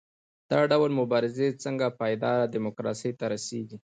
دا 0.51 0.59
ډول 0.71 0.91
مبارزې 0.99 1.47
څنګه 1.63 1.95
پایداره 1.99 2.51
ډیموکراسۍ 2.53 3.11
ته 3.19 3.25
رسیږي؟ 3.33 3.77